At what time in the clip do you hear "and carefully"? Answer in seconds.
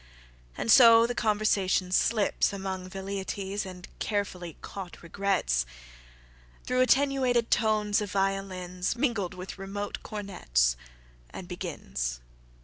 3.67-4.57